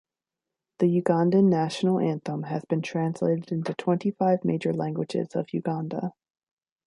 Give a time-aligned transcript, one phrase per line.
[0.79, 6.13] The Ugandan national anthem has been translated into twenty-five major languages of Uganda.